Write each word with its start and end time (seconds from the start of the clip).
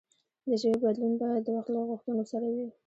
د 0.47 0.49
ژبې 0.61 0.77
بدلون 0.83 1.13
باید 1.21 1.41
د 1.45 1.49
وخت 1.57 1.69
له 1.73 1.81
غوښتنو 1.89 2.23
سره 2.31 2.47
وي. 2.55 2.67